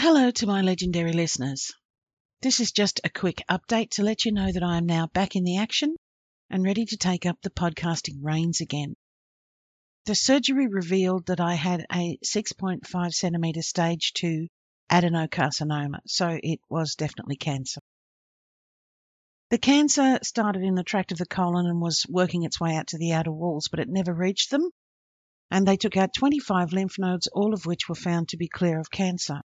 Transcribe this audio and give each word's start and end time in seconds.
Hello 0.00 0.30
to 0.30 0.46
my 0.46 0.62
legendary 0.62 1.12
listeners. 1.12 1.72
This 2.40 2.60
is 2.60 2.70
just 2.70 3.00
a 3.02 3.10
quick 3.10 3.42
update 3.50 3.90
to 3.90 4.04
let 4.04 4.24
you 4.24 4.30
know 4.30 4.52
that 4.52 4.62
I 4.62 4.76
am 4.76 4.86
now 4.86 5.08
back 5.08 5.34
in 5.34 5.42
the 5.42 5.58
action 5.58 5.96
and 6.48 6.62
ready 6.62 6.84
to 6.84 6.96
take 6.96 7.26
up 7.26 7.36
the 7.42 7.50
podcasting 7.50 8.18
reins 8.22 8.60
again. 8.60 8.94
The 10.06 10.14
surgery 10.14 10.68
revealed 10.68 11.26
that 11.26 11.40
I 11.40 11.54
had 11.54 11.84
a 11.92 12.16
6.5 12.24 13.12
centimetre 13.12 13.62
stage 13.62 14.12
2 14.14 14.46
adenocarcinoma, 14.88 15.98
so 16.06 16.38
it 16.40 16.60
was 16.70 16.94
definitely 16.94 17.36
cancer. 17.36 17.80
The 19.50 19.58
cancer 19.58 20.20
started 20.22 20.62
in 20.62 20.76
the 20.76 20.84
tract 20.84 21.10
of 21.10 21.18
the 21.18 21.26
colon 21.26 21.66
and 21.66 21.80
was 21.80 22.06
working 22.08 22.44
its 22.44 22.60
way 22.60 22.76
out 22.76 22.86
to 22.88 22.98
the 22.98 23.14
outer 23.14 23.32
walls, 23.32 23.66
but 23.68 23.80
it 23.80 23.88
never 23.88 24.14
reached 24.14 24.52
them. 24.52 24.70
And 25.50 25.66
they 25.66 25.76
took 25.76 25.96
out 25.96 26.14
25 26.14 26.72
lymph 26.72 27.00
nodes, 27.00 27.26
all 27.26 27.52
of 27.52 27.66
which 27.66 27.88
were 27.88 27.96
found 27.96 28.28
to 28.28 28.36
be 28.36 28.46
clear 28.46 28.78
of 28.78 28.92
cancer. 28.92 29.40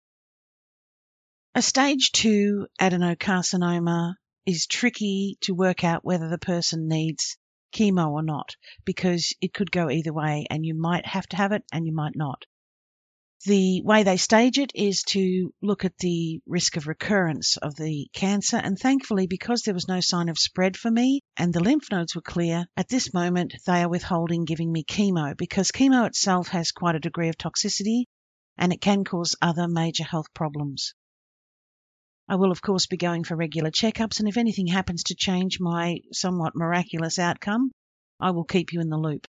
A 1.55 1.61
stage 1.61 2.13
2 2.13 2.67
adenocarcinoma 2.81 4.15
is 4.47 4.67
tricky 4.67 5.37
to 5.43 5.53
work 5.55 5.85
out 5.85 6.03
whether 6.03 6.31
the 6.31 6.39
person 6.39 6.89
needs 6.89 7.37
chemo 7.75 8.09
or 8.11 8.23
not 8.23 8.57
because 8.87 9.35
it 9.43 9.53
could 9.53 9.71
go 9.71 9.91
either 9.91 10.15
way 10.15 10.47
and 10.49 10.65
you 10.65 10.75
might 10.75 11.05
have 11.05 11.27
to 11.27 11.37
have 11.37 11.53
it 11.53 11.63
and 11.71 11.87
you 11.87 11.93
might 11.93 12.17
not. 12.17 12.47
The 13.45 13.83
way 13.83 14.03
they 14.03 14.17
stage 14.17 14.59
it 14.59 14.71
is 14.75 15.03
to 15.09 15.53
look 15.61 15.85
at 15.85 15.99
the 15.99 16.41
risk 16.47 16.79
of 16.79 16.87
recurrence 16.87 17.59
of 17.59 17.77
the 17.77 18.09
cancer, 18.15 18.57
and 18.57 18.79
thankfully, 18.79 19.27
because 19.27 19.61
there 19.61 19.75
was 19.75 19.87
no 19.87 20.01
sign 20.01 20.31
of 20.31 20.39
spread 20.39 20.75
for 20.75 20.91
me 20.91 21.21
and 21.37 21.53
the 21.53 21.63
lymph 21.63 21.91
nodes 21.91 22.15
were 22.15 22.23
clear, 22.23 22.65
at 22.79 22.89
this 22.89 23.13
moment 23.13 23.57
they 23.67 23.83
are 23.83 23.91
withholding 23.91 24.47
giving 24.47 24.73
me 24.73 24.85
chemo 24.85 25.37
because 25.37 25.71
chemo 25.71 26.07
itself 26.07 26.49
has 26.49 26.73
quite 26.73 26.95
a 26.95 26.99
degree 26.99 27.29
of 27.29 27.37
toxicity 27.37 28.05
and 28.57 28.73
it 28.73 28.81
can 28.81 29.05
cause 29.05 29.37
other 29.43 29.69
major 29.69 30.05
health 30.05 30.33
problems. 30.33 30.95
I 32.29 32.37
will, 32.37 32.51
of 32.51 32.63
course, 32.63 32.87
be 32.87 32.97
going 32.97 33.25
for 33.25 33.37
regular 33.37 33.71
checkups, 33.71 34.21
and 34.21 34.29
if 34.29 34.37
anything 34.37 34.67
happens 34.67 35.03
to 35.05 35.15
change 35.15 35.59
my 35.61 36.01
somewhat 36.13 36.55
miraculous 36.55 37.19
outcome, 37.19 37.73
I 38.21 38.31
will 38.31 38.45
keep 38.45 38.73
you 38.73 38.81
in 38.81 38.89
the 38.89 38.99
loop. 38.99 39.27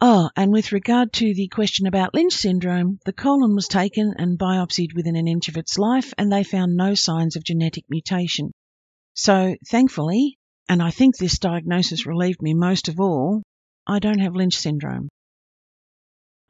Oh, 0.00 0.28
and 0.36 0.52
with 0.52 0.72
regard 0.72 1.12
to 1.14 1.32
the 1.34 1.48
question 1.48 1.86
about 1.86 2.12
Lynch 2.12 2.34
syndrome, 2.34 2.98
the 3.06 3.12
colon 3.12 3.54
was 3.54 3.68
taken 3.68 4.12
and 4.18 4.38
biopsied 4.38 4.94
within 4.94 5.16
an 5.16 5.26
inch 5.26 5.48
of 5.48 5.56
its 5.56 5.78
life, 5.78 6.12
and 6.18 6.30
they 6.30 6.44
found 6.44 6.76
no 6.76 6.94
signs 6.94 7.36
of 7.36 7.44
genetic 7.44 7.84
mutation. 7.88 8.52
So, 9.14 9.56
thankfully, 9.66 10.36
and 10.68 10.82
I 10.82 10.90
think 10.90 11.16
this 11.16 11.38
diagnosis 11.38 12.04
relieved 12.04 12.42
me 12.42 12.52
most 12.52 12.88
of 12.88 13.00
all, 13.00 13.42
I 13.86 13.98
don't 13.98 14.18
have 14.18 14.34
Lynch 14.34 14.56
syndrome. 14.56 15.08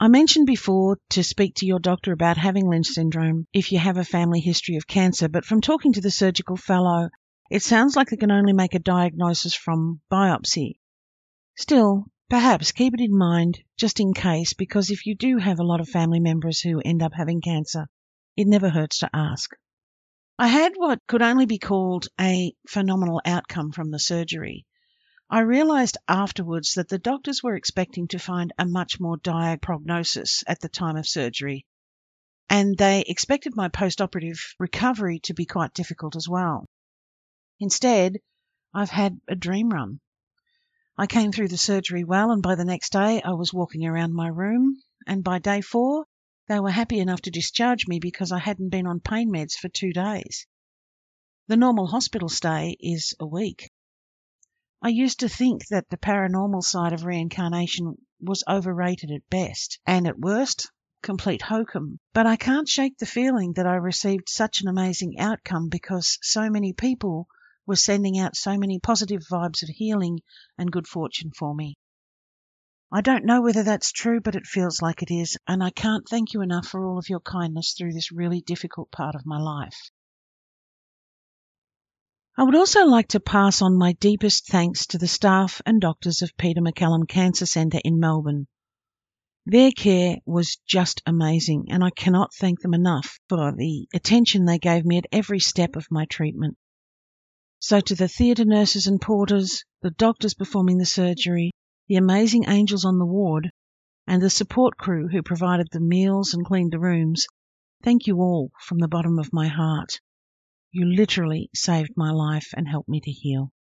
I 0.00 0.08
mentioned 0.08 0.46
before 0.46 0.98
to 1.10 1.22
speak 1.22 1.54
to 1.56 1.66
your 1.66 1.78
doctor 1.78 2.12
about 2.12 2.36
having 2.36 2.68
Lynch 2.68 2.88
syndrome 2.88 3.46
if 3.52 3.70
you 3.70 3.78
have 3.78 3.96
a 3.96 4.04
family 4.04 4.40
history 4.40 4.74
of 4.76 4.88
cancer, 4.88 5.28
but 5.28 5.44
from 5.44 5.60
talking 5.60 5.92
to 5.92 6.00
the 6.00 6.10
surgical 6.10 6.56
fellow, 6.56 7.10
it 7.48 7.62
sounds 7.62 7.94
like 7.94 8.10
they 8.10 8.16
can 8.16 8.32
only 8.32 8.52
make 8.52 8.74
a 8.74 8.80
diagnosis 8.80 9.54
from 9.54 10.00
biopsy. 10.10 10.80
Still, 11.56 12.06
perhaps 12.28 12.72
keep 12.72 12.92
it 12.94 13.00
in 13.00 13.16
mind 13.16 13.60
just 13.76 14.00
in 14.00 14.12
case, 14.12 14.52
because 14.52 14.90
if 14.90 15.06
you 15.06 15.14
do 15.14 15.38
have 15.38 15.60
a 15.60 15.64
lot 15.64 15.80
of 15.80 15.88
family 15.88 16.20
members 16.20 16.60
who 16.60 16.80
end 16.84 17.00
up 17.00 17.12
having 17.14 17.40
cancer, 17.40 17.86
it 18.36 18.48
never 18.48 18.70
hurts 18.70 18.98
to 18.98 19.10
ask. 19.14 19.52
I 20.36 20.48
had 20.48 20.72
what 20.74 21.06
could 21.06 21.22
only 21.22 21.46
be 21.46 21.58
called 21.58 22.08
a 22.20 22.52
phenomenal 22.68 23.20
outcome 23.24 23.70
from 23.70 23.92
the 23.92 24.00
surgery. 24.00 24.66
I 25.34 25.40
realized 25.40 25.98
afterwards 26.06 26.74
that 26.74 26.88
the 26.88 26.98
doctors 27.00 27.42
were 27.42 27.56
expecting 27.56 28.06
to 28.06 28.20
find 28.20 28.52
a 28.56 28.64
much 28.64 29.00
more 29.00 29.16
dire 29.16 29.56
prognosis 29.56 30.44
at 30.46 30.60
the 30.60 30.68
time 30.68 30.94
of 30.94 31.08
surgery, 31.08 31.66
and 32.48 32.78
they 32.78 33.00
expected 33.00 33.56
my 33.56 33.66
post-operative 33.66 34.54
recovery 34.60 35.18
to 35.24 35.34
be 35.34 35.44
quite 35.44 35.74
difficult 35.74 36.14
as 36.14 36.28
well. 36.28 36.66
Instead, 37.58 38.18
I've 38.72 38.90
had 38.90 39.20
a 39.26 39.34
dream 39.34 39.70
run. 39.70 39.98
I 40.96 41.08
came 41.08 41.32
through 41.32 41.48
the 41.48 41.58
surgery 41.58 42.04
well, 42.04 42.30
and 42.30 42.40
by 42.40 42.54
the 42.54 42.64
next 42.64 42.92
day 42.92 43.20
I 43.20 43.32
was 43.32 43.52
walking 43.52 43.84
around 43.84 44.14
my 44.14 44.28
room, 44.28 44.80
and 45.04 45.24
by 45.24 45.40
day 45.40 45.62
four 45.62 46.06
they 46.46 46.60
were 46.60 46.70
happy 46.70 47.00
enough 47.00 47.22
to 47.22 47.32
discharge 47.32 47.88
me 47.88 47.98
because 47.98 48.30
I 48.30 48.38
hadn't 48.38 48.68
been 48.68 48.86
on 48.86 49.00
pain 49.00 49.32
meds 49.32 49.54
for 49.54 49.68
two 49.68 49.92
days. 49.92 50.46
The 51.48 51.56
normal 51.56 51.88
hospital 51.88 52.28
stay 52.28 52.76
is 52.78 53.14
a 53.18 53.26
week. 53.26 53.72
I 54.86 54.88
used 54.88 55.20
to 55.20 55.30
think 55.30 55.68
that 55.68 55.88
the 55.88 55.96
paranormal 55.96 56.62
side 56.62 56.92
of 56.92 57.06
reincarnation 57.06 57.96
was 58.20 58.44
overrated 58.46 59.10
at 59.10 59.30
best, 59.30 59.78
and 59.86 60.06
at 60.06 60.18
worst, 60.18 60.70
complete 61.02 61.40
hokum. 61.40 62.00
But 62.12 62.26
I 62.26 62.36
can't 62.36 62.68
shake 62.68 62.98
the 62.98 63.06
feeling 63.06 63.54
that 63.54 63.66
I 63.66 63.76
received 63.76 64.28
such 64.28 64.60
an 64.60 64.68
amazing 64.68 65.18
outcome 65.18 65.70
because 65.70 66.18
so 66.20 66.50
many 66.50 66.74
people 66.74 67.28
were 67.64 67.76
sending 67.76 68.18
out 68.18 68.36
so 68.36 68.58
many 68.58 68.78
positive 68.78 69.22
vibes 69.22 69.62
of 69.62 69.70
healing 69.70 70.20
and 70.58 70.70
good 70.70 70.86
fortune 70.86 71.30
for 71.30 71.54
me. 71.54 71.78
I 72.92 73.00
don't 73.00 73.24
know 73.24 73.40
whether 73.40 73.62
that's 73.62 73.90
true, 73.90 74.20
but 74.20 74.36
it 74.36 74.46
feels 74.46 74.82
like 74.82 75.00
it 75.00 75.10
is, 75.10 75.38
and 75.48 75.64
I 75.64 75.70
can't 75.70 76.06
thank 76.06 76.34
you 76.34 76.42
enough 76.42 76.66
for 76.66 76.86
all 76.86 76.98
of 76.98 77.08
your 77.08 77.20
kindness 77.20 77.72
through 77.72 77.94
this 77.94 78.12
really 78.12 78.42
difficult 78.42 78.90
part 78.90 79.14
of 79.14 79.24
my 79.24 79.38
life. 79.38 79.90
I 82.36 82.42
would 82.42 82.56
also 82.56 82.84
like 82.84 83.06
to 83.10 83.20
pass 83.20 83.62
on 83.62 83.78
my 83.78 83.92
deepest 83.92 84.48
thanks 84.48 84.86
to 84.88 84.98
the 84.98 85.06
staff 85.06 85.62
and 85.64 85.80
doctors 85.80 86.20
of 86.20 86.36
Peter 86.36 86.60
MacCallum 86.60 87.06
Cancer 87.06 87.46
Centre 87.46 87.78
in 87.84 88.00
Melbourne. 88.00 88.48
Their 89.46 89.70
care 89.70 90.16
was 90.26 90.58
just 90.66 91.00
amazing, 91.06 91.66
and 91.70 91.84
I 91.84 91.90
cannot 91.90 92.34
thank 92.34 92.58
them 92.58 92.74
enough 92.74 93.20
for 93.28 93.52
the 93.52 93.86
attention 93.94 94.46
they 94.46 94.58
gave 94.58 94.84
me 94.84 94.98
at 94.98 95.06
every 95.12 95.38
step 95.38 95.76
of 95.76 95.86
my 95.92 96.06
treatment. 96.06 96.56
So, 97.60 97.80
to 97.80 97.94
the 97.94 98.08
theatre 98.08 98.44
nurses 98.44 98.88
and 98.88 99.00
porters, 99.00 99.62
the 99.82 99.92
doctors 99.92 100.34
performing 100.34 100.78
the 100.78 100.86
surgery, 100.86 101.52
the 101.86 101.96
amazing 101.96 102.48
angels 102.48 102.84
on 102.84 102.98
the 102.98 103.06
ward, 103.06 103.52
and 104.08 104.20
the 104.20 104.28
support 104.28 104.76
crew 104.76 105.06
who 105.06 105.22
provided 105.22 105.68
the 105.70 105.78
meals 105.78 106.34
and 106.34 106.44
cleaned 106.44 106.72
the 106.72 106.80
rooms, 106.80 107.28
thank 107.84 108.08
you 108.08 108.16
all 108.16 108.50
from 108.60 108.78
the 108.78 108.88
bottom 108.88 109.20
of 109.20 109.32
my 109.32 109.46
heart. 109.46 110.00
You 110.76 110.86
literally 110.86 111.50
saved 111.54 111.92
my 111.96 112.10
life 112.10 112.52
and 112.56 112.68
helped 112.68 112.88
me 112.88 113.00
to 113.00 113.10
heal. 113.12 113.52